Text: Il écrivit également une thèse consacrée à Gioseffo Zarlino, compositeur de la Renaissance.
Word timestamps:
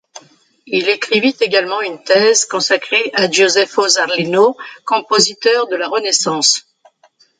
Il 0.65 0.89
écrivit 0.89 1.35
également 1.41 1.79
une 1.81 2.03
thèse 2.03 2.45
consacrée 2.45 3.11
à 3.13 3.29
Gioseffo 3.29 3.87
Zarlino, 3.87 4.57
compositeur 4.83 5.67
de 5.67 5.75
la 5.75 5.87
Renaissance. 5.87 6.65